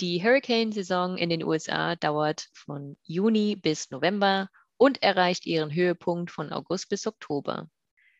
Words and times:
Die 0.00 0.22
Hurricane-Saison 0.22 1.16
in 1.16 1.28
den 1.28 1.42
USA 1.42 1.96
dauert 1.96 2.46
von 2.52 2.96
Juni 3.02 3.56
bis 3.56 3.90
November 3.90 4.48
und 4.76 5.02
erreicht 5.02 5.44
ihren 5.44 5.74
Höhepunkt 5.74 6.30
von 6.30 6.52
August 6.52 6.88
bis 6.88 7.08
Oktober. 7.08 7.68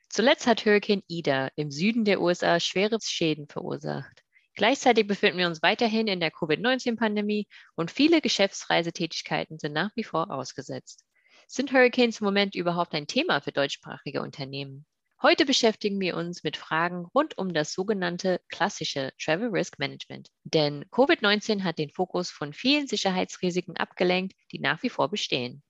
Zuletzt 0.09 0.49
hat 0.49 0.65
Hurricane 0.65 1.05
Ida 1.07 1.51
im 1.55 1.71
Süden 1.71 2.05
der 2.05 2.21
USA 2.21 2.59
schwere 2.59 2.99
Schäden 3.01 3.47
verursacht. 3.47 4.25
Gleichzeitig 4.55 5.07
befinden 5.07 5.38
wir 5.38 5.47
uns 5.47 5.62
weiterhin 5.62 6.09
in 6.09 6.19
der 6.19 6.33
Covid-19-Pandemie 6.33 7.47
und 7.77 7.93
viele 7.93 8.21
Geschäftsreisetätigkeiten 8.21 9.60
sind 9.60 9.73
nach 9.73 9.93
wie 9.95 10.02
vor 10.02 10.33
ausgesetzt. 10.33 11.05
Sind 11.47 11.73
Hurricanes 11.73 12.21
im 12.21 12.24
Moment 12.24 12.57
überhaupt 12.57 12.93
ein 12.93 13.07
Thema 13.07 13.41
für 13.41 13.52
deutschsprachige 13.52 14.21
Unternehmen? 14.21 14.85
Heute 15.21 15.45
beschäftigen 15.45 15.99
wir 16.01 16.17
uns 16.17 16.45
mit 16.45 16.57
Fragen 16.57 17.05
rund 17.13 17.37
um 17.39 17.53
das 17.53 17.73
sogenannte 17.73 18.41
klassische 18.49 19.13
Travel 19.21 19.49
Risk 19.49 19.81
Management. 19.81 20.31
Denn 20.45 20.85
Covid-19 20.93 21.65
hat 21.65 21.79
den 21.79 21.91
Fokus 21.91 22.31
von 22.31 22.53
vielen 22.53 22.87
Sicherheitsrisiken 22.87 23.77
abgelenkt, 23.77 24.37
die 24.53 24.61
nach 24.61 24.81
wie 24.85 24.91
vor 24.91 25.11
bestehen. 25.11 25.65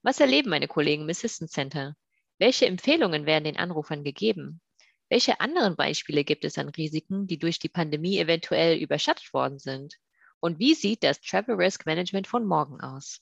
Was 0.00 0.18
erleben 0.18 0.48
meine 0.48 0.66
Kollegen 0.66 1.02
im 1.02 1.10
Assistance 1.10 1.52
Center? 1.52 1.94
Welche 2.38 2.64
Empfehlungen 2.64 3.26
werden 3.26 3.44
den 3.44 3.58
Anrufern 3.58 4.02
gegeben? 4.02 4.62
Welche 5.10 5.40
anderen 5.40 5.76
Beispiele 5.76 6.24
gibt 6.24 6.46
es 6.46 6.56
an 6.56 6.70
Risiken, 6.70 7.26
die 7.26 7.38
durch 7.38 7.58
die 7.58 7.68
Pandemie 7.68 8.18
eventuell 8.18 8.78
überschattet 8.78 9.34
worden 9.34 9.58
sind? 9.58 9.96
Und 10.40 10.58
wie 10.58 10.72
sieht 10.72 11.02
das 11.02 11.20
Travel 11.20 11.56
Risk 11.56 11.84
Management 11.84 12.26
von 12.26 12.46
morgen 12.46 12.80
aus? 12.80 13.20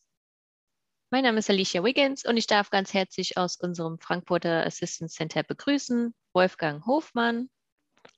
Mein 1.10 1.24
Name 1.24 1.38
ist 1.38 1.48
Alicia 1.48 1.82
Wiggins 1.82 2.26
und 2.26 2.36
ich 2.36 2.46
darf 2.46 2.68
ganz 2.68 2.92
herzlich 2.92 3.38
aus 3.38 3.56
unserem 3.56 3.98
Frankfurter 3.98 4.66
Assistance 4.66 5.16
Center 5.16 5.42
begrüßen 5.42 6.14
Wolfgang 6.34 6.84
Hofmann. 6.84 7.48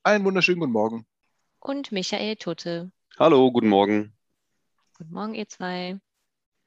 Einen 0.02 0.24
wunderschönen 0.24 0.58
guten 0.58 0.72
Morgen. 0.72 1.06
Und 1.60 1.92
Michael 1.92 2.34
Tutte. 2.34 2.90
Hallo, 3.16 3.52
guten 3.52 3.68
Morgen. 3.68 4.12
Guten 4.98 5.12
Morgen, 5.12 5.34
ihr 5.36 5.48
zwei. 5.48 6.00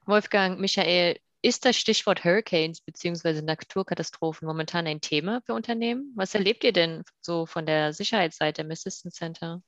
Wolfgang, 0.06 0.58
Michael, 0.58 1.20
ist 1.42 1.66
das 1.66 1.76
Stichwort 1.76 2.24
Hurricanes 2.24 2.80
bzw. 2.80 3.42
Naturkatastrophen 3.42 4.48
momentan 4.48 4.86
ein 4.86 5.02
Thema 5.02 5.42
für 5.44 5.52
Unternehmen? 5.52 6.10
Was 6.16 6.34
erlebt 6.34 6.64
ihr 6.64 6.72
denn 6.72 7.04
so 7.20 7.44
von 7.44 7.66
der 7.66 7.92
Sicherheitsseite 7.92 8.62
im 8.62 8.70
Assistance 8.70 9.18
Center? 9.18 9.62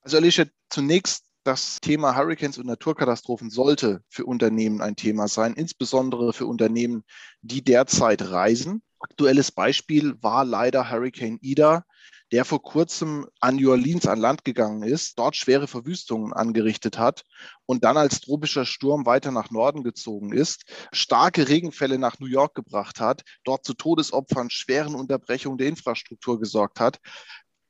Also 0.00 0.16
Alicia, 0.16 0.46
zunächst 0.70 1.27
das 1.48 1.80
Thema 1.80 2.14
Hurricanes 2.14 2.58
und 2.58 2.66
Naturkatastrophen 2.66 3.48
sollte 3.48 4.02
für 4.10 4.26
Unternehmen 4.26 4.82
ein 4.82 4.96
Thema 4.96 5.28
sein, 5.28 5.54
insbesondere 5.54 6.34
für 6.34 6.44
Unternehmen, 6.44 7.04
die 7.40 7.64
derzeit 7.64 8.20
reisen. 8.20 8.82
Aktuelles 9.00 9.50
Beispiel 9.50 10.14
war 10.20 10.44
leider 10.44 10.90
Hurricane 10.90 11.38
Ida, 11.40 11.84
der 12.32 12.44
vor 12.44 12.60
kurzem 12.60 13.26
an 13.40 13.56
New 13.56 13.70
Orleans 13.70 14.06
an 14.06 14.20
Land 14.20 14.44
gegangen 14.44 14.82
ist, 14.82 15.18
dort 15.18 15.36
schwere 15.36 15.66
Verwüstungen 15.66 16.34
angerichtet 16.34 16.98
hat 16.98 17.22
und 17.64 17.82
dann 17.82 17.96
als 17.96 18.20
tropischer 18.20 18.66
Sturm 18.66 19.06
weiter 19.06 19.30
nach 19.30 19.50
Norden 19.50 19.82
gezogen 19.82 20.34
ist, 20.34 20.64
starke 20.92 21.48
Regenfälle 21.48 21.98
nach 21.98 22.18
New 22.18 22.26
York 22.26 22.54
gebracht 22.56 23.00
hat, 23.00 23.22
dort 23.44 23.64
zu 23.64 23.72
Todesopfern, 23.72 24.50
schweren 24.50 24.94
Unterbrechungen 24.94 25.56
der 25.56 25.68
Infrastruktur 25.68 26.38
gesorgt 26.38 26.78
hat 26.78 26.98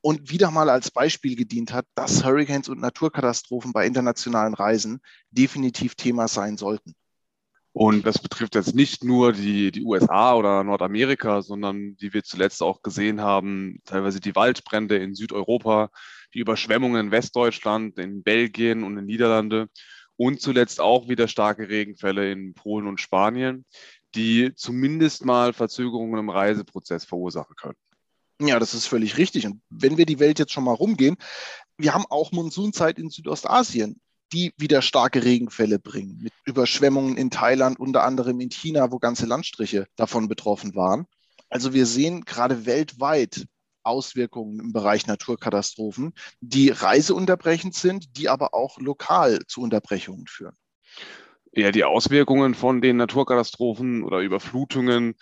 und 0.01 0.31
wieder 0.31 0.51
mal 0.51 0.71
als 0.71 0.91
Beispiel 0.91 1.37
gedient 1.37 1.73
hat, 1.73 1.87
dass 1.95 2.25
Hurricanes 2.25 2.69
und 2.69 2.81
Naturkatastrophen 2.81 3.73
bei 3.73 3.87
internationalen 3.87 4.55
Reisen 4.55 5.01
definitiv 5.31 5.95
Thema 5.95 6.29
sein 6.29 6.57
sollten. 6.57 6.95
Und 7.73 8.07
das 8.07 8.19
betrifft 8.19 8.55
jetzt 8.55 8.75
nicht 8.75 9.05
nur 9.05 9.33
die, 9.33 9.71
die 9.71 9.85
USA 9.85 10.35
oder 10.35 10.65
Nordamerika, 10.65 11.43
sondern 11.43 11.97
wie 11.99 12.13
wir 12.13 12.25
zuletzt 12.25 12.63
auch 12.63 12.83
gesehen 12.83 13.21
haben, 13.21 13.81
teilweise 13.85 14.21
die 14.21 14.35
Waldbrände 14.35 14.97
in 14.97 15.15
Südeuropa, 15.15 15.91
die 16.35 16.41
Überschwemmungen 16.41 17.07
in 17.07 17.11
Westdeutschland, 17.13 17.99
in 17.99 18.23
Belgien 18.23 18.83
und 18.83 18.99
in 18.99 19.05
Niederlande 19.05 19.69
und 20.17 20.41
zuletzt 20.41 20.81
auch 20.81 21.09
wieder 21.09 21.29
starke 21.29 21.69
Regenfälle 21.69 22.33
in 22.33 22.55
Polen 22.55 22.89
und 22.89 23.01
Spanien, 23.01 23.65
die 24.15 24.53
zumindest 24.57 25.25
mal 25.25 25.53
Verzögerungen 25.53 26.19
im 26.19 26.31
Reiseprozess 26.31 27.05
verursachen 27.05 27.55
können. 27.55 27.77
Ja, 28.41 28.59
das 28.59 28.75
ist 28.75 28.87
völlig 28.87 29.19
richtig. 29.19 29.47
Und 29.47 29.61
wenn 29.69 29.97
wir 29.97 30.07
die 30.07 30.21
Welt 30.21 30.39
jetzt 30.39 30.53
schon 30.53 30.65
mal 30.65 30.75
rumgehen, 30.75 31.17
wir 31.77 31.95
haben 31.95 32.05
auch 32.09 32.33
Monsunzeit 32.33 32.99
in 32.99 33.11
Südostasien, 33.11 34.01
die 34.33 34.53
wieder 34.57 34.83
starke 34.83 35.25
Regenfälle 35.25 35.79
bringen, 35.79 36.19
mit 36.23 36.33
Überschwemmungen 36.45 37.17
in 37.17 37.31
Thailand, 37.31 37.81
unter 37.81 38.05
anderem 38.05 38.41
in 38.41 38.51
China, 38.51 38.93
wo 38.93 38.99
ganze 38.99 39.27
Landstriche 39.27 39.87
davon 39.97 40.29
betroffen 40.29 40.75
waren. 40.75 41.07
Also 41.49 41.73
wir 41.73 41.87
sehen 41.87 42.25
gerade 42.25 42.67
weltweit 42.67 43.47
Auswirkungen 43.83 44.61
im 44.61 44.73
Bereich 44.73 45.07
Naturkatastrophen, 45.07 46.13
die 46.41 46.69
reiseunterbrechend 46.69 47.75
sind, 47.75 48.19
die 48.19 48.29
aber 48.29 48.53
auch 48.55 48.79
lokal 48.79 49.41
zu 49.47 49.63
Unterbrechungen 49.63 50.27
führen. 50.27 50.57
Ja, 51.53 51.71
die 51.73 51.85
Auswirkungen 51.85 52.55
von 52.55 52.83
den 52.83 52.99
Naturkatastrophen 52.99 54.05
oder 54.05 54.19
Überflutungen 54.19 55.15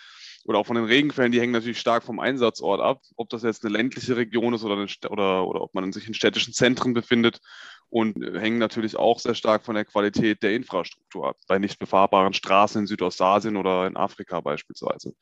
oder 0.46 0.60
auch 0.60 0.66
von 0.66 0.76
den 0.76 0.84
Regenfällen, 0.84 1.32
die 1.32 1.40
hängen 1.40 1.52
natürlich 1.52 1.80
stark 1.80 2.04
vom 2.04 2.20
Einsatzort 2.20 2.80
ab, 2.80 3.02
ob 3.16 3.28
das 3.30 3.42
jetzt 3.42 3.64
eine 3.64 3.76
ländliche 3.76 4.16
Region 4.16 4.54
ist 4.54 4.62
oder, 4.62 4.74
eine, 4.74 4.86
oder, 5.10 5.46
oder 5.46 5.60
ob 5.60 5.74
man 5.74 5.92
sich 5.92 6.06
in 6.06 6.14
städtischen 6.14 6.52
Zentren 6.52 6.94
befindet 6.94 7.40
und 7.88 8.22
äh, 8.22 8.38
hängen 8.38 8.58
natürlich 8.58 8.96
auch 8.96 9.18
sehr 9.18 9.34
stark 9.34 9.64
von 9.64 9.74
der 9.74 9.84
Qualität 9.84 10.44
der 10.44 10.54
Infrastruktur 10.54 11.28
ab, 11.28 11.36
bei 11.48 11.58
nicht 11.58 11.80
befahrbaren 11.80 12.32
Straßen 12.32 12.82
in 12.82 12.86
Südostasien 12.86 13.56
oder 13.56 13.88
in 13.88 13.96
Afrika 13.96 14.40
beispielsweise. 14.40 15.14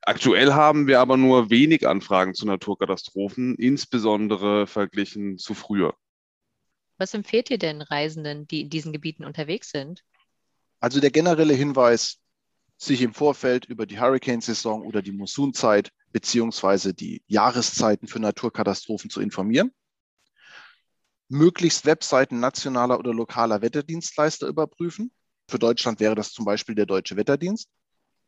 Aktuell 0.00 0.54
haben 0.54 0.86
wir 0.86 1.00
aber 1.00 1.18
nur 1.18 1.50
wenig 1.50 1.86
Anfragen 1.86 2.32
zu 2.32 2.46
Naturkatastrophen, 2.46 3.54
insbesondere 3.56 4.66
verglichen 4.66 5.36
zu 5.36 5.52
früher. 5.52 5.94
Was 6.96 7.12
empfehlt 7.12 7.50
ihr 7.50 7.58
denn 7.58 7.82
Reisenden, 7.82 8.48
die 8.48 8.62
in 8.62 8.70
diesen 8.70 8.94
Gebieten 8.94 9.24
unterwegs 9.24 9.70
sind? 9.70 10.04
Also 10.80 11.00
der 11.00 11.10
generelle 11.10 11.52
Hinweis, 11.52 12.18
sich 12.78 13.02
im 13.02 13.12
Vorfeld 13.12 13.66
über 13.66 13.86
die 13.86 14.00
Hurricane-Saison 14.00 14.82
oder 14.82 15.02
die 15.02 15.12
Monsunzeit 15.12 15.90
beziehungsweise 16.12 16.94
die 16.94 17.22
Jahreszeiten 17.26 18.06
für 18.06 18.20
Naturkatastrophen 18.20 19.10
zu 19.10 19.20
informieren. 19.20 19.72
Möglichst 21.28 21.84
Webseiten 21.84 22.40
nationaler 22.40 22.98
oder 22.98 23.12
lokaler 23.12 23.60
Wetterdienstleister 23.60 24.46
überprüfen. 24.46 25.10
Für 25.48 25.58
Deutschland 25.58 26.00
wäre 26.00 26.14
das 26.14 26.32
zum 26.32 26.44
Beispiel 26.44 26.74
der 26.74 26.86
Deutsche 26.86 27.16
Wetterdienst. 27.16 27.68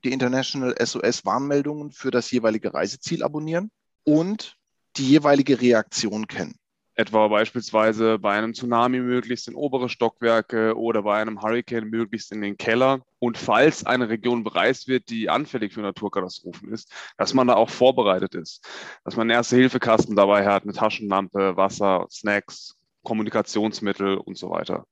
Die 0.05 0.13
International 0.13 0.75
SOS 0.85 1.25
Warnmeldungen 1.25 1.93
für 1.93 2.11
das 2.11 2.31
jeweilige 2.31 2.75
Reiseziel 2.75 3.23
abonnieren 3.23 3.71
und 4.05 4.57
die 4.97 5.09
jeweilige 5.09 5.61
Reaktion 5.61 6.27
kennen 6.27 6.61
etwa 7.01 7.29
beispielsweise 7.29 8.19
bei 8.19 8.37
einem 8.37 8.55
Tsunami 8.55 9.01
möglichst 9.01 9.49
in 9.49 9.55
obere 9.55 9.89
Stockwerke 9.89 10.77
oder 10.77 11.03
bei 11.03 11.21
einem 11.21 11.43
Hurricane 11.43 11.89
möglichst 11.89 12.31
in 12.31 12.43
den 12.43 12.57
Keller. 12.57 13.01
Und 13.19 13.39
falls 13.39 13.85
eine 13.85 14.09
Region 14.09 14.45
bereist 14.45 14.87
wird, 14.87 15.09
die 15.09 15.31
anfällig 15.31 15.73
für 15.73 15.81
Naturkatastrophen 15.81 16.73
ist, 16.73 16.93
dass 17.17 17.35
man 17.35 17.47
da 17.47 17.55
auch 17.55 17.71
vorbereitet 17.71 18.35
ist, 18.35 18.65
dass 19.05 19.17
man 19.17 19.23
einen 19.23 19.37
Erste-Hilfe-Kasten 19.39 20.15
dabei 20.15 20.47
hat, 20.47 20.65
eine 20.65 20.73
Taschenlampe, 20.73 21.57
Wasser, 21.57 22.07
Snacks, 22.11 22.77
Kommunikationsmittel 23.03 24.19
und 24.19 24.37
so 24.37 24.51
weiter. 24.51 24.85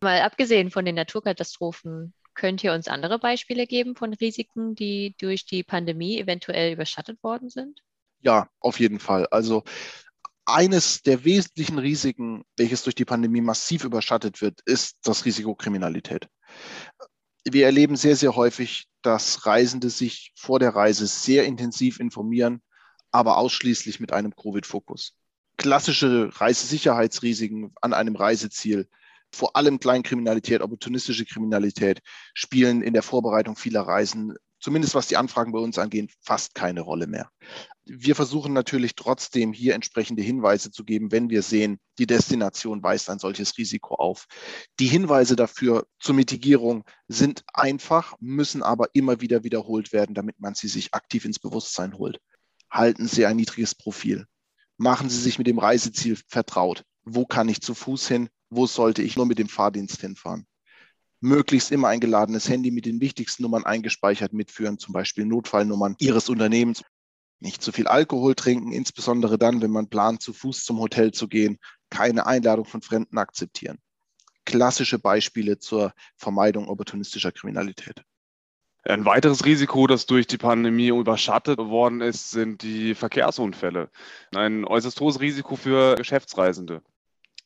Mal 0.00 0.20
abgesehen 0.20 0.70
von 0.70 0.84
den 0.84 0.94
Naturkatastrophen, 0.94 2.14
könnt 2.34 2.62
ihr 2.62 2.72
uns 2.72 2.86
andere 2.86 3.18
Beispiele 3.18 3.66
geben 3.66 3.96
von 3.96 4.14
Risiken, 4.14 4.74
die 4.76 5.16
durch 5.18 5.46
die 5.46 5.64
Pandemie 5.64 6.18
eventuell 6.20 6.72
überschattet 6.72 7.22
worden 7.24 7.48
sind? 7.48 7.82
Ja, 8.20 8.48
auf 8.60 8.78
jeden 8.78 9.00
Fall. 9.00 9.26
Also 9.30 9.64
eines 10.46 11.02
der 11.02 11.24
wesentlichen 11.24 11.78
Risiken, 11.78 12.44
welches 12.56 12.84
durch 12.84 12.94
die 12.94 13.04
Pandemie 13.04 13.40
massiv 13.40 13.84
überschattet 13.84 14.40
wird, 14.40 14.60
ist 14.64 14.96
das 15.02 15.24
Risiko 15.24 15.54
Kriminalität. 15.54 16.28
Wir 17.44 17.66
erleben 17.66 17.96
sehr, 17.96 18.16
sehr 18.16 18.34
häufig, 18.34 18.86
dass 19.02 19.46
Reisende 19.46 19.90
sich 19.90 20.32
vor 20.36 20.58
der 20.58 20.74
Reise 20.74 21.06
sehr 21.06 21.44
intensiv 21.44 22.00
informieren, 22.00 22.60
aber 23.10 23.36
ausschließlich 23.38 24.00
mit 24.00 24.12
einem 24.12 24.34
Covid-Fokus. 24.34 25.14
Klassische 25.56 26.30
Reisesicherheitsrisiken 26.32 27.72
an 27.80 27.92
einem 27.92 28.16
Reiseziel, 28.16 28.88
vor 29.32 29.56
allem 29.56 29.78
Kleinkriminalität, 29.78 30.60
opportunistische 30.60 31.24
Kriminalität, 31.24 32.00
spielen 32.34 32.82
in 32.82 32.92
der 32.92 33.02
Vorbereitung 33.02 33.56
vieler 33.56 33.82
Reisen 33.82 34.34
zumindest 34.60 34.94
was 34.94 35.06
die 35.06 35.16
Anfragen 35.16 35.52
bei 35.52 35.58
uns 35.58 35.78
angeht, 35.78 36.12
fast 36.20 36.54
keine 36.54 36.80
Rolle 36.80 37.06
mehr. 37.06 37.30
Wir 37.84 38.16
versuchen 38.16 38.52
natürlich 38.52 38.94
trotzdem 38.96 39.52
hier 39.52 39.74
entsprechende 39.74 40.22
Hinweise 40.22 40.70
zu 40.70 40.84
geben, 40.84 41.12
wenn 41.12 41.30
wir 41.30 41.42
sehen, 41.42 41.78
die 41.98 42.06
Destination 42.06 42.82
weist 42.82 43.08
ein 43.10 43.18
solches 43.18 43.56
Risiko 43.58 43.94
auf. 43.94 44.26
Die 44.80 44.88
Hinweise 44.88 45.36
dafür 45.36 45.86
zur 46.00 46.14
Mitigierung 46.14 46.84
sind 47.06 47.44
einfach, 47.52 48.14
müssen 48.18 48.62
aber 48.62 48.88
immer 48.92 49.20
wieder 49.20 49.44
wiederholt 49.44 49.92
werden, 49.92 50.14
damit 50.14 50.40
man 50.40 50.54
sie 50.54 50.68
sich 50.68 50.94
aktiv 50.94 51.24
ins 51.24 51.38
Bewusstsein 51.38 51.94
holt. 51.94 52.20
Halten 52.70 53.06
Sie 53.06 53.24
ein 53.26 53.36
niedriges 53.36 53.74
Profil. 53.74 54.26
Machen 54.76 55.08
Sie 55.08 55.20
sich 55.20 55.38
mit 55.38 55.46
dem 55.46 55.58
Reiseziel 55.58 56.18
vertraut. 56.28 56.84
Wo 57.04 57.24
kann 57.24 57.48
ich 57.48 57.60
zu 57.60 57.74
Fuß 57.74 58.08
hin? 58.08 58.28
Wo 58.50 58.66
sollte 58.66 59.02
ich 59.02 59.16
nur 59.16 59.26
mit 59.26 59.38
dem 59.38 59.48
Fahrdienst 59.48 60.00
hinfahren? 60.00 60.46
Möglichst 61.26 61.70
immer 61.72 61.88
ein 61.88 62.00
geladenes 62.00 62.48
Handy 62.48 62.70
mit 62.70 62.86
den 62.86 63.00
wichtigsten 63.00 63.42
Nummern 63.42 63.66
eingespeichert 63.66 64.32
mitführen, 64.32 64.78
zum 64.78 64.92
Beispiel 64.94 65.26
Notfallnummern 65.26 65.96
Ihres 65.98 66.28
Unternehmens. 66.28 66.82
Nicht 67.38 67.62
zu 67.62 67.70
viel 67.72 67.86
Alkohol 67.86 68.34
trinken, 68.34 68.72
insbesondere 68.72 69.36
dann, 69.36 69.60
wenn 69.60 69.70
man 69.70 69.88
plant, 69.88 70.22
zu 70.22 70.32
Fuß 70.32 70.64
zum 70.64 70.78
Hotel 70.78 71.12
zu 71.12 71.28
gehen. 71.28 71.58
Keine 71.90 72.26
Einladung 72.26 72.64
von 72.64 72.80
Fremden 72.80 73.18
akzeptieren. 73.18 73.78
Klassische 74.46 74.98
Beispiele 74.98 75.58
zur 75.58 75.92
Vermeidung 76.16 76.68
opportunistischer 76.68 77.32
Kriminalität. 77.32 78.02
Ein 78.84 79.04
weiteres 79.04 79.44
Risiko, 79.44 79.88
das 79.88 80.06
durch 80.06 80.28
die 80.28 80.38
Pandemie 80.38 80.88
überschattet 80.88 81.58
worden 81.58 82.00
ist, 82.00 82.30
sind 82.30 82.62
die 82.62 82.94
Verkehrsunfälle. 82.94 83.90
Ein 84.32 84.64
äußerst 84.64 85.00
hohes 85.00 85.20
Risiko 85.20 85.56
für 85.56 85.96
Geschäftsreisende. 85.96 86.82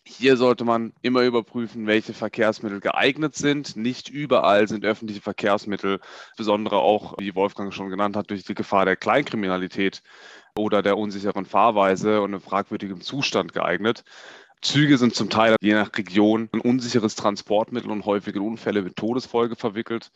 Hier 0.06 0.36
sollte 0.36 0.64
man 0.64 0.92
immer 1.02 1.22
überprüfen, 1.22 1.86
welche 1.86 2.14
Verkehrsmittel 2.14 2.80
geeignet 2.80 3.34
sind. 3.36 3.76
Nicht 3.76 4.08
überall 4.08 4.66
sind 4.66 4.84
öffentliche 4.84 5.20
Verkehrsmittel, 5.20 6.00
besonders 6.36 6.72
auch, 6.72 7.14
wie 7.18 7.34
Wolfgang 7.34 7.72
schon 7.72 7.90
genannt 7.90 8.16
hat, 8.16 8.30
durch 8.30 8.44
die 8.44 8.54
Gefahr 8.54 8.86
der 8.86 8.96
Kleinkriminalität 8.96 10.02
oder 10.56 10.82
der 10.82 10.96
unsicheren 10.96 11.44
Fahrweise 11.44 12.22
und 12.22 12.32
in 12.32 12.40
fragwürdigem 12.40 13.02
Zustand 13.02 13.52
geeignet. 13.52 14.04
Züge 14.62 14.98
sind 14.98 15.14
zum 15.14 15.30
Teil 15.30 15.56
je 15.60 15.74
nach 15.74 15.90
Region 15.96 16.48
ein 16.52 16.60
unsicheres 16.60 17.14
Transportmittel 17.14 17.90
und 17.90 18.04
häufige 18.04 18.42
Unfälle 18.42 18.82
mit 18.82 18.96
Todesfolge 18.96 19.56
verwickelt. 19.56 20.12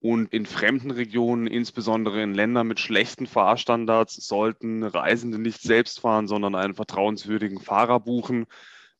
Und 0.00 0.32
in 0.32 0.46
fremden 0.46 0.90
Regionen, 0.90 1.46
insbesondere 1.46 2.22
in 2.22 2.34
Ländern 2.34 2.66
mit 2.66 2.80
schlechten 2.80 3.26
Fahrstandards, 3.26 4.14
sollten 4.26 4.82
Reisende 4.82 5.38
nicht 5.38 5.62
selbst 5.62 6.00
fahren, 6.00 6.26
sondern 6.26 6.54
einen 6.54 6.74
vertrauenswürdigen 6.74 7.60
Fahrer 7.60 8.00
buchen 8.00 8.46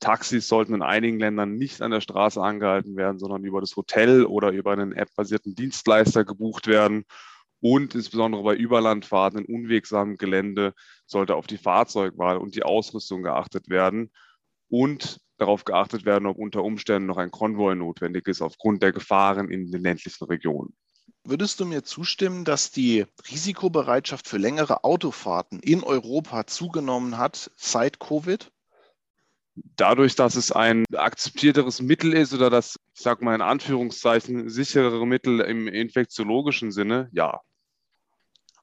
Taxis 0.00 0.48
sollten 0.48 0.74
in 0.74 0.82
einigen 0.82 1.18
Ländern 1.18 1.56
nicht 1.56 1.80
an 1.82 1.90
der 1.90 2.00
Straße 2.00 2.40
angehalten 2.40 2.96
werden, 2.96 3.18
sondern 3.18 3.44
über 3.44 3.60
das 3.60 3.76
Hotel 3.76 4.24
oder 4.24 4.50
über 4.50 4.72
einen 4.72 4.92
App-basierten 4.92 5.54
Dienstleister 5.54 6.24
gebucht 6.24 6.66
werden. 6.66 7.04
Und 7.60 7.94
insbesondere 7.94 8.42
bei 8.42 8.54
Überlandfahrten 8.54 9.44
in 9.44 9.54
unwegsamem 9.54 10.18
Gelände 10.18 10.74
sollte 11.06 11.34
auf 11.34 11.46
die 11.46 11.56
Fahrzeugwahl 11.56 12.36
und 12.36 12.54
die 12.54 12.62
Ausrüstung 12.62 13.22
geachtet 13.22 13.68
werden 13.68 14.10
und 14.68 15.20
darauf 15.38 15.64
geachtet 15.64 16.04
werden, 16.04 16.26
ob 16.26 16.38
unter 16.38 16.62
Umständen 16.62 17.06
noch 17.06 17.16
ein 17.16 17.30
Konvoi 17.30 17.74
notwendig 17.74 18.28
ist 18.28 18.42
aufgrund 18.42 18.82
der 18.82 18.92
Gefahren 18.92 19.50
in 19.50 19.70
den 19.70 19.82
ländlichen 19.82 20.24
Regionen. 20.24 20.74
Würdest 21.24 21.58
du 21.58 21.66
mir 21.66 21.82
zustimmen, 21.82 22.44
dass 22.44 22.70
die 22.70 23.04
Risikobereitschaft 23.30 24.28
für 24.28 24.38
längere 24.38 24.84
Autofahrten 24.84 25.58
in 25.60 25.82
Europa 25.82 26.46
zugenommen 26.46 27.18
hat 27.18 27.50
seit 27.56 27.98
Covid? 27.98 28.52
Dadurch, 29.76 30.14
dass 30.14 30.34
es 30.36 30.52
ein 30.52 30.84
akzeptierteres 30.94 31.80
Mittel 31.80 32.12
ist 32.12 32.34
oder 32.34 32.50
das, 32.50 32.78
ich 32.94 33.00
sage 33.00 33.24
mal 33.24 33.34
in 33.34 33.42
Anführungszeichen, 33.42 34.48
sicherere 34.48 35.06
Mittel 35.06 35.40
im 35.40 35.68
infektiologischen 35.68 36.72
Sinne, 36.72 37.08
ja. 37.12 37.40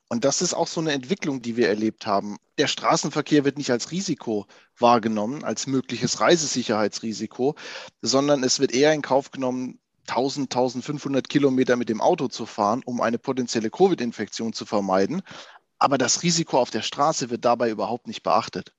Und 0.09 0.25
das 0.25 0.43
ist 0.43 0.53
auch 0.53 0.67
so 0.67 0.79
eine 0.79 0.91
Entwicklung, 0.91 1.41
die 1.41 1.57
wir 1.57 1.69
erlebt 1.69 2.05
haben. 2.05 2.37
Der 2.59 2.67
Straßenverkehr 2.67 3.45
wird 3.45 3.57
nicht 3.57 3.71
als 3.71 3.89
Risiko 3.89 4.45
wahrgenommen, 4.77 5.43
als 5.43 5.65
mögliches 5.65 6.19
Reisesicherheitsrisiko, 6.19 7.55
sondern 8.01 8.43
es 8.43 8.59
wird 8.59 8.73
eher 8.73 8.93
in 8.93 9.01
Kauf 9.01 9.31
genommen, 9.31 9.79
1000, 10.07 10.53
1500 10.53 11.29
Kilometer 11.29 11.77
mit 11.77 11.89
dem 11.89 12.01
Auto 12.01 12.27
zu 12.27 12.45
fahren, 12.45 12.83
um 12.85 13.01
eine 13.01 13.17
potenzielle 13.17 13.71
Covid-Infektion 13.71 14.53
zu 14.53 14.65
vermeiden. 14.65 15.23
Aber 15.79 15.97
das 15.97 16.21
Risiko 16.21 16.59
auf 16.59 16.69
der 16.69 16.81
Straße 16.81 17.29
wird 17.29 17.43
dabei 17.45 17.71
überhaupt 17.71 18.05
nicht 18.05 18.21
beachtet. 18.21 18.75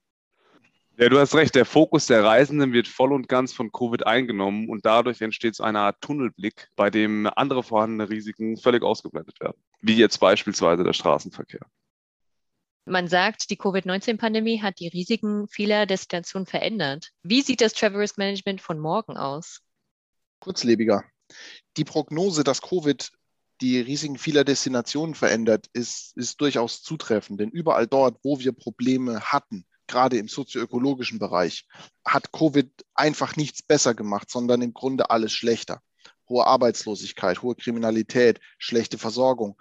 Ja, 0.97 1.09
du 1.09 1.19
hast 1.19 1.35
recht. 1.35 1.55
Der 1.55 1.65
Fokus 1.65 2.05
der 2.05 2.23
Reisenden 2.23 2.71
wird 2.71 2.87
voll 2.87 3.11
und 3.11 3.27
ganz 3.27 3.51
von 3.51 3.71
Covid 3.71 4.07
eingenommen 4.07 4.69
und 4.69 4.85
dadurch 4.85 5.19
entsteht 5.21 5.55
so 5.55 5.63
eine 5.63 5.79
Art 5.79 5.99
Tunnelblick, 5.99 6.69
bei 6.77 6.89
dem 6.89 7.29
andere 7.35 7.63
vorhandene 7.63 8.09
Risiken 8.09 8.55
völlig 8.55 8.81
ausgeblendet 8.81 9.39
werden, 9.41 9.57
wie 9.81 9.95
jetzt 9.95 10.19
beispielsweise 10.19 10.85
der 10.85 10.93
Straßenverkehr. 10.93 11.65
Man 12.85 13.09
sagt, 13.09 13.49
die 13.49 13.57
Covid-19-Pandemie 13.57 14.61
hat 14.61 14.79
die 14.79 14.87
Risiken 14.87 15.47
vieler 15.49 15.85
Destinationen 15.85 16.45
verändert. 16.45 17.11
Wie 17.23 17.41
sieht 17.41 17.59
das 17.59 17.73
Travel 17.73 17.99
Risk 17.99 18.17
Management 18.17 18.61
von 18.61 18.79
morgen 18.79 19.17
aus? 19.17 19.61
Kurzlebiger. 20.39 21.03
Die 21.75 21.83
Prognose, 21.83 22.43
dass 22.43 22.61
Covid 22.61 23.11
die 23.59 23.79
Risiken 23.79 24.17
vieler 24.17 24.43
Destinationen 24.43 25.15
verändert, 25.15 25.67
ist, 25.73 26.15
ist 26.15 26.39
durchaus 26.39 26.83
zutreffend. 26.83 27.39
Denn 27.39 27.49
überall 27.49 27.87
dort, 27.87 28.19
wo 28.23 28.39
wir 28.39 28.51
Probleme 28.51 29.19
hatten, 29.21 29.65
gerade 29.87 30.17
im 30.17 30.27
sozioökologischen 30.27 31.19
Bereich, 31.19 31.67
hat 32.05 32.31
Covid 32.31 32.69
einfach 32.93 33.35
nichts 33.35 33.61
besser 33.61 33.93
gemacht, 33.93 34.29
sondern 34.29 34.61
im 34.61 34.73
Grunde 34.73 35.09
alles 35.09 35.33
schlechter. 35.33 35.81
Hohe 36.27 36.45
Arbeitslosigkeit, 36.45 37.41
hohe 37.41 37.55
Kriminalität, 37.55 38.39
schlechte 38.57 38.97
Versorgung. 38.97 39.57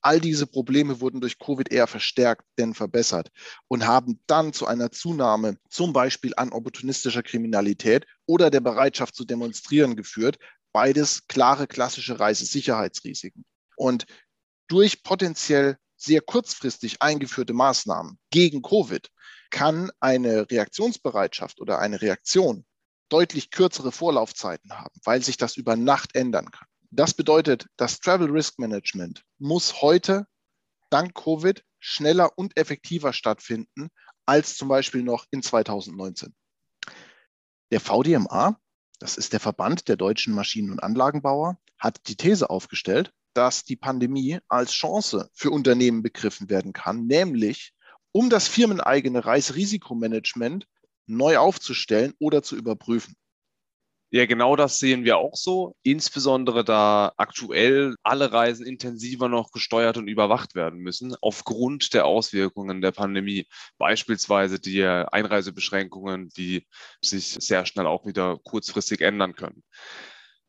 All 0.00 0.20
diese 0.20 0.46
Probleme 0.46 1.00
wurden 1.00 1.20
durch 1.20 1.38
Covid 1.38 1.72
eher 1.72 1.86
verstärkt, 1.86 2.44
denn 2.56 2.74
verbessert 2.74 3.30
und 3.66 3.86
haben 3.86 4.20
dann 4.26 4.52
zu 4.52 4.66
einer 4.66 4.92
Zunahme 4.92 5.58
zum 5.68 5.92
Beispiel 5.92 6.32
an 6.36 6.50
opportunistischer 6.52 7.22
Kriminalität 7.22 8.06
oder 8.26 8.50
der 8.50 8.60
Bereitschaft 8.60 9.14
zu 9.14 9.24
demonstrieren 9.24 9.96
geführt. 9.96 10.38
Beides 10.72 11.26
klare 11.26 11.66
klassische 11.66 12.20
Reisesicherheitsrisiken. 12.20 13.44
Und 13.76 14.06
durch 14.68 15.02
potenziell 15.02 15.78
sehr 15.96 16.20
kurzfristig 16.20 17.02
eingeführte 17.02 17.52
Maßnahmen 17.52 18.18
gegen 18.30 18.62
Covid 18.62 19.10
kann 19.50 19.90
eine 20.00 20.50
Reaktionsbereitschaft 20.50 21.60
oder 21.60 21.78
eine 21.78 22.00
Reaktion 22.00 22.64
deutlich 23.08 23.50
kürzere 23.50 23.92
Vorlaufzeiten 23.92 24.72
haben, 24.72 25.00
weil 25.04 25.22
sich 25.22 25.36
das 25.36 25.56
über 25.56 25.76
Nacht 25.76 26.14
ändern 26.14 26.50
kann. 26.50 26.68
Das 26.90 27.14
bedeutet, 27.14 27.66
das 27.76 28.00
Travel 28.00 28.30
Risk 28.30 28.58
Management 28.58 29.24
muss 29.38 29.82
heute 29.82 30.26
dank 30.90 31.14
Covid 31.14 31.62
schneller 31.78 32.36
und 32.36 32.56
effektiver 32.56 33.12
stattfinden 33.12 33.88
als 34.26 34.56
zum 34.56 34.68
Beispiel 34.68 35.02
noch 35.02 35.26
in 35.30 35.42
2019. 35.42 36.34
Der 37.70 37.80
VDMA, 37.80 38.58
das 38.98 39.16
ist 39.16 39.32
der 39.32 39.40
Verband 39.40 39.88
der 39.88 39.96
deutschen 39.96 40.34
Maschinen- 40.34 40.72
und 40.72 40.82
Anlagenbauer, 40.82 41.58
hat 41.78 42.08
die 42.08 42.16
These 42.16 42.50
aufgestellt, 42.50 43.12
dass 43.34 43.64
die 43.64 43.76
Pandemie 43.76 44.38
als 44.48 44.72
Chance 44.72 45.30
für 45.32 45.50
Unternehmen 45.50 46.02
begriffen 46.02 46.48
werden 46.48 46.72
kann, 46.72 47.06
nämlich 47.06 47.74
um 48.18 48.30
das 48.30 48.48
firmeneigene 48.48 49.24
Reiserisikomanagement 49.24 50.66
neu 51.06 51.38
aufzustellen 51.38 52.14
oder 52.18 52.42
zu 52.42 52.56
überprüfen. 52.56 53.14
Ja, 54.10 54.26
genau 54.26 54.56
das 54.56 54.80
sehen 54.80 55.04
wir 55.04 55.18
auch 55.18 55.36
so. 55.36 55.76
Insbesondere 55.84 56.64
da 56.64 57.12
aktuell 57.16 57.94
alle 58.02 58.32
Reisen 58.32 58.66
intensiver 58.66 59.28
noch 59.28 59.52
gesteuert 59.52 59.98
und 59.98 60.08
überwacht 60.08 60.56
werden 60.56 60.80
müssen, 60.80 61.14
aufgrund 61.20 61.94
der 61.94 62.06
Auswirkungen 62.06 62.80
der 62.80 62.90
Pandemie. 62.90 63.46
Beispielsweise 63.78 64.58
die 64.58 64.82
Einreisebeschränkungen, 64.84 66.30
die 66.30 66.66
sich 67.00 67.36
sehr 67.38 67.66
schnell 67.66 67.86
auch 67.86 68.04
wieder 68.04 68.36
kurzfristig 68.42 69.00
ändern 69.00 69.36
können. 69.36 69.62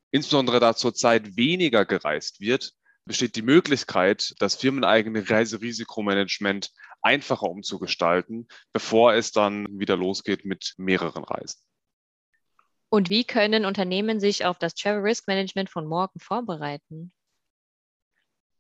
Insbesondere 0.10 0.60
da 0.60 0.76
zurzeit 0.76 1.38
weniger 1.38 1.86
gereist 1.86 2.40
wird, 2.40 2.74
besteht 3.10 3.36
die 3.36 3.42
Möglichkeit, 3.42 4.36
das 4.38 4.54
firmeneigene 4.54 5.28
Reiserisikomanagement 5.28 6.72
einfacher 7.02 7.50
umzugestalten, 7.50 8.48
bevor 8.72 9.16
es 9.16 9.32
dann 9.32 9.66
wieder 9.80 9.98
losgeht 9.98 10.46
mit 10.46 10.76
mehreren 10.78 11.24
Reisen. 11.24 11.60
Und 12.90 13.10
wie 13.10 13.24
können 13.24 13.66
Unternehmen 13.66 14.20
sich 14.20 14.46
auf 14.46 14.60
das 14.60 14.76
Travel 14.76 15.02
Risk 15.02 15.28
Management 15.28 15.72
von 15.72 15.88
morgen 15.88 16.20
vorbereiten? 16.20 17.12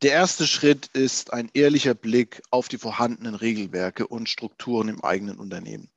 Der 0.01 0.13
erste 0.13 0.47
Schritt 0.47 0.87
ist 0.93 1.31
ein 1.31 1.51
ehrlicher 1.53 1.93
Blick 1.93 2.41
auf 2.49 2.69
die 2.69 2.79
vorhandenen 2.79 3.35
Regelwerke 3.35 4.07
und 4.07 4.29
Strukturen 4.29 4.87
im 4.87 5.03
eigenen 5.03 5.37
Unternehmen. 5.37 5.91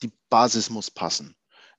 Die 0.00 0.12
Basis 0.30 0.70
muss 0.70 0.92
passen. 0.92 1.34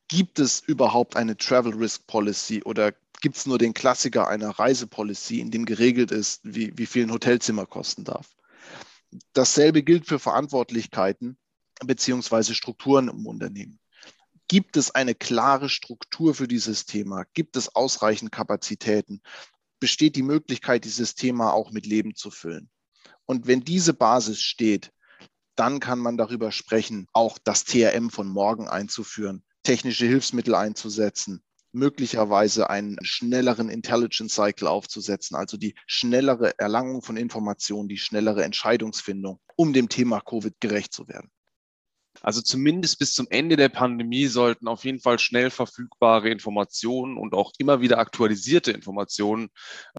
Gibt 0.10 0.40
es 0.40 0.60
überhaupt 0.60 1.16
eine 1.16 1.38
Travel 1.38 1.74
Risk 1.74 2.06
Policy 2.06 2.64
oder 2.64 2.94
gibt 3.26 3.38
es 3.38 3.48
nur 3.48 3.58
den 3.58 3.74
Klassiker 3.74 4.28
einer 4.28 4.52
Reisepolicy, 4.52 5.40
in 5.40 5.50
dem 5.50 5.66
geregelt 5.66 6.12
ist, 6.12 6.42
wie, 6.44 6.78
wie 6.78 6.86
viel 6.86 7.08
ein 7.08 7.12
Hotelzimmer 7.12 7.66
kosten 7.66 8.04
darf? 8.04 8.36
Dasselbe 9.34 9.82
gilt 9.82 10.06
für 10.06 10.20
Verantwortlichkeiten 10.20 11.36
beziehungsweise 11.84 12.54
Strukturen 12.54 13.08
im 13.08 13.26
Unternehmen. 13.26 13.80
Gibt 14.48 14.78
es 14.78 14.94
eine 14.94 15.16
klare 15.16 15.70
Struktur 15.70 16.36
für 16.36 16.48
dieses 16.48 16.86
Thema? 16.86 17.24
Gibt 17.34 17.58
es 17.58 17.76
ausreichend 17.76 18.32
Kapazitäten? 18.32 19.24
besteht 19.80 20.16
die 20.16 20.22
Möglichkeit, 20.22 20.86
dieses 20.86 21.16
Thema 21.16 21.52
auch 21.52 21.72
mit 21.72 21.88
Leben 21.88 22.14
zu 22.14 22.30
füllen. 22.30 22.70
Und 23.26 23.48
wenn 23.48 23.62
diese 23.62 23.96
Basis 23.96 24.40
steht, 24.40 24.92
dann 25.56 25.80
kann 25.80 25.98
man 25.98 26.16
darüber 26.16 26.52
sprechen, 26.52 27.08
auch 27.12 27.40
das 27.44 27.64
TRM 27.64 28.12
von 28.12 28.28
morgen 28.28 28.68
einzuführen, 28.68 29.44
technische 29.64 30.06
Hilfsmittel 30.06 30.54
einzusetzen, 30.54 31.44
möglicherweise 31.76 32.70
einen 32.70 32.98
schnelleren 33.04 33.70
Intelligence 33.70 34.34
Cycle 34.36 34.68
aufzusetzen, 34.68 35.36
also 35.36 35.58
die 35.58 35.76
schnellere 35.86 36.58
Erlangung 36.58 37.02
von 37.02 37.18
Informationen, 37.18 37.88
die 37.88 37.98
schnellere 37.98 38.44
Entscheidungsfindung, 38.44 39.40
um 39.56 39.74
dem 39.74 39.90
Thema 39.90 40.22
Covid 40.22 40.60
gerecht 40.60 40.94
zu 40.94 41.08
werden. 41.08 41.30
Also 42.22 42.42
zumindest 42.42 43.00
bis 43.00 43.14
zum 43.14 43.28
Ende 43.30 43.56
der 43.56 43.70
Pandemie 43.70 44.28
sollten 44.28 44.68
auf 44.68 44.86
jeden 44.86 45.00
Fall 45.00 45.20
schnell 45.20 45.50
verfügbare 45.50 46.30
Informationen 46.30 47.18
und 47.18 47.34
auch 47.34 47.54
immer 47.58 47.82
wieder 47.82 47.98
aktualisierte 47.98 48.72
Informationen 48.72 49.50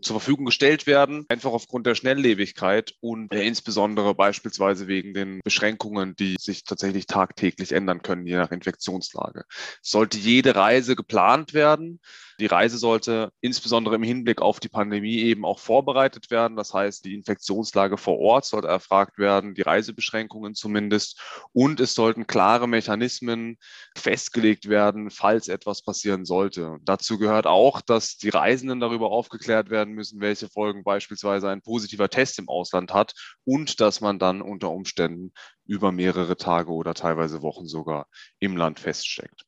zur 0.02 0.20
Verfügung 0.20 0.46
gestellt 0.46 0.86
werden, 0.86 1.24
einfach 1.28 1.52
aufgrund 1.52 1.86
der 1.86 1.94
Schnelllebigkeit 1.94 2.94
und 3.00 3.32
äh, 3.32 3.46
insbesondere 3.46 4.14
beispielsweise 4.14 4.88
wegen 4.88 5.14
den 5.14 5.40
Beschränkungen, 5.44 6.16
die 6.16 6.36
sich 6.40 6.64
tatsächlich 6.64 7.06
tagtäglich 7.06 7.72
ändern 7.72 8.02
können, 8.02 8.26
je 8.26 8.36
nach 8.36 8.50
Infektionslage. 8.50 9.44
Sollte 9.82 10.18
jede 10.18 10.56
Reise 10.56 10.96
geplant 10.96 11.54
werden, 11.54 12.00
die 12.38 12.46
Reise 12.46 12.78
sollte 12.78 13.32
insbesondere 13.40 13.94
im 13.94 14.02
Hinblick 14.02 14.42
auf 14.42 14.60
die 14.60 14.68
Pandemie 14.68 15.18
eben 15.20 15.44
auch 15.44 15.58
vorbereitet 15.58 16.30
werden. 16.30 16.56
Das 16.56 16.74
heißt, 16.74 17.04
die 17.04 17.14
Infektionslage 17.14 17.96
vor 17.96 18.18
Ort 18.18 18.44
sollte 18.44 18.68
erfragt 18.68 19.18
werden, 19.18 19.54
die 19.54 19.62
Reisebeschränkungen 19.62 20.54
zumindest. 20.54 21.20
Und 21.52 21.80
es 21.80 21.94
sollten 21.94 22.26
klare 22.26 22.68
Mechanismen 22.68 23.56
festgelegt 23.96 24.68
werden, 24.68 25.10
falls 25.10 25.48
etwas 25.48 25.82
passieren 25.82 26.24
sollte. 26.24 26.76
Dazu 26.82 27.18
gehört 27.18 27.46
auch, 27.46 27.80
dass 27.80 28.16
die 28.16 28.28
Reisenden 28.28 28.80
darüber 28.80 29.10
aufgeklärt 29.10 29.70
werden 29.70 29.94
müssen, 29.94 30.20
welche 30.20 30.48
Folgen 30.48 30.84
beispielsweise 30.84 31.48
ein 31.48 31.62
positiver 31.62 32.10
Test 32.10 32.38
im 32.38 32.48
Ausland 32.48 32.92
hat 32.92 33.14
und 33.44 33.80
dass 33.80 34.00
man 34.00 34.18
dann 34.18 34.42
unter 34.42 34.70
Umständen 34.70 35.32
über 35.64 35.92
mehrere 35.92 36.36
Tage 36.36 36.70
oder 36.70 36.94
teilweise 36.94 37.42
Wochen 37.42 37.66
sogar 37.66 38.08
im 38.38 38.56
Land 38.56 38.80
feststeckt. 38.80 39.44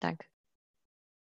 Danke. 0.00 0.26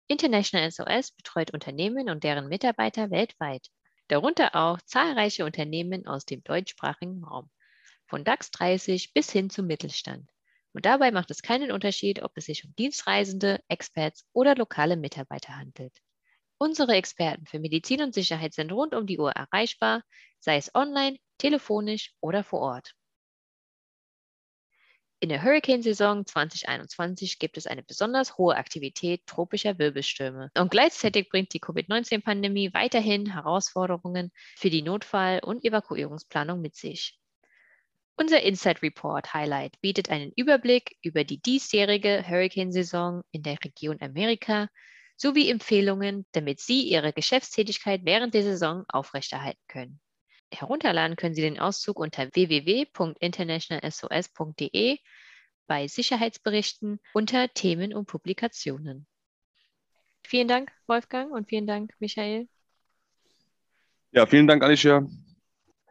International 0.06 0.70
SOS 0.70 1.12
betreut 1.12 1.52
Unternehmen 1.52 2.10
und 2.10 2.24
deren 2.24 2.48
Mitarbeiter 2.48 3.10
weltweit, 3.10 3.68
darunter 4.08 4.54
auch 4.54 4.80
zahlreiche 4.82 5.44
Unternehmen 5.44 6.06
aus 6.06 6.26
dem 6.26 6.44
deutschsprachigen 6.44 7.24
Raum, 7.24 7.50
von 8.06 8.24
DAX 8.24 8.50
30 8.50 9.14
bis 9.14 9.30
hin 9.30 9.48
zum 9.48 9.66
Mittelstand. 9.66 10.28
Und 10.74 10.84
dabei 10.84 11.10
macht 11.10 11.30
es 11.30 11.40
keinen 11.40 11.72
Unterschied, 11.72 12.22
ob 12.22 12.32
es 12.36 12.46
sich 12.46 12.64
um 12.64 12.74
Dienstreisende, 12.76 13.60
Experts 13.68 14.26
oder 14.32 14.54
lokale 14.54 14.96
Mitarbeiter 14.96 15.56
handelt. 15.56 15.96
Unsere 16.58 16.94
Experten 16.94 17.46
für 17.46 17.58
Medizin 17.58 18.02
und 18.02 18.12
Sicherheit 18.12 18.54
sind 18.54 18.72
rund 18.72 18.94
um 18.94 19.06
die 19.06 19.18
Uhr 19.18 19.32
erreichbar, 19.32 20.02
sei 20.40 20.56
es 20.56 20.74
online, 20.74 21.18
telefonisch 21.38 22.12
oder 22.20 22.44
vor 22.44 22.60
Ort. 22.60 22.94
In 25.20 25.28
der 25.30 25.42
Hurrikansaison 25.42 26.26
2021 26.26 27.38
gibt 27.38 27.56
es 27.56 27.66
eine 27.66 27.82
besonders 27.82 28.36
hohe 28.36 28.56
Aktivität 28.56 29.26
tropischer 29.26 29.78
Wirbelstürme. 29.78 30.50
Und 30.58 30.70
gleichzeitig 30.70 31.28
bringt 31.30 31.54
die 31.54 31.60
Covid-19-Pandemie 31.60 32.74
weiterhin 32.74 33.32
Herausforderungen 33.32 34.32
für 34.56 34.70
die 34.70 34.82
Notfall- 34.82 35.40
und 35.42 35.64
Evakuierungsplanung 35.64 36.60
mit 36.60 36.76
sich. 36.76 37.18
Unser 38.16 38.42
Inside 38.42 38.82
Report 38.82 39.34
Highlight 39.34 39.80
bietet 39.80 40.10
einen 40.10 40.32
Überblick 40.36 40.96
über 41.02 41.24
die 41.24 41.40
diesjährige 41.40 42.24
Hurrikansaison 42.28 43.22
in 43.32 43.42
der 43.42 43.56
Region 43.64 44.00
Amerika 44.00 44.68
sowie 45.16 45.50
Empfehlungen, 45.50 46.26
damit 46.32 46.60
Sie 46.60 46.82
Ihre 46.82 47.12
Geschäftstätigkeit 47.12 48.02
während 48.04 48.34
der 48.34 48.42
Saison 48.42 48.84
aufrechterhalten 48.88 49.62
können. 49.68 50.00
Herunterladen 50.60 51.16
können 51.16 51.34
Sie 51.34 51.42
den 51.42 51.58
Auszug 51.58 51.98
unter 51.98 52.32
www.internationalsos.de 52.34 54.98
bei 55.66 55.88
Sicherheitsberichten 55.88 57.00
unter 57.12 57.48
Themen 57.48 57.92
und 57.94 58.06
Publikationen. 58.06 59.06
Vielen 60.22 60.48
Dank, 60.48 60.72
Wolfgang, 60.86 61.32
und 61.32 61.48
vielen 61.48 61.66
Dank, 61.66 61.92
Michael. 61.98 62.48
Ja, 64.12 64.26
vielen 64.26 64.46
Dank, 64.46 64.62
Alicia. 64.62 65.06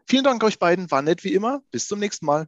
Vielen 0.07 0.23
Dank 0.23 0.43
euch 0.43 0.59
beiden, 0.59 0.91
war 0.91 1.01
nett 1.01 1.23
wie 1.23 1.33
immer. 1.33 1.63
Bis 1.71 1.87
zum 1.87 1.99
nächsten 1.99 2.25
Mal. 2.25 2.47